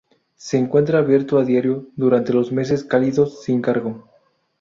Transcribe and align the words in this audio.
Se 0.35 0.57
encuentra 0.57 0.97
abierto 0.97 1.37
a 1.37 1.45
diario 1.45 1.89
durante 1.95 2.33
los 2.33 2.51
meses 2.51 2.83
cálidos 2.83 3.43
sin 3.43 3.61
cargo. 3.61 4.09